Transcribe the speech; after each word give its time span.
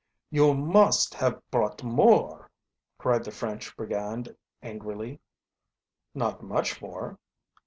"You 0.31 0.55
must 0.55 1.13
haf 1.13 1.35
brought 1.51 1.83
more!" 1.83 2.49
cried 2.97 3.23
the 3.23 3.29
French 3.29 3.77
brigand 3.77 4.35
angrily. 4.63 5.19
"Not 6.15 6.41
much 6.41 6.81
more." 6.81 7.19